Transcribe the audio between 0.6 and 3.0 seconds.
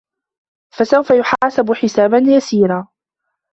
فَسَوْفَ يُحَاسَبُ حِسَابًا يَسِيرًا